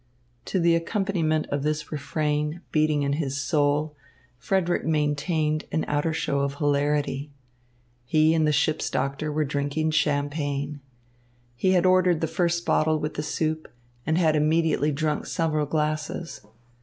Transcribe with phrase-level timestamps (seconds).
[0.45, 3.95] To the accompaniment of this refrain beating in his soul
[4.39, 7.29] Frederick maintained an outer show of hilarity.
[8.03, 10.79] He and the ship's doctor were drinking champagne.
[11.55, 13.67] He had ordered the first bottle with the soup
[14.03, 16.41] and had immediately drunk several glasses.